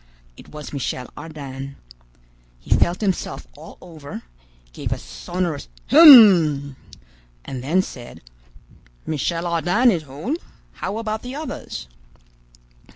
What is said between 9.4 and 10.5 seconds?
Ardan is whole.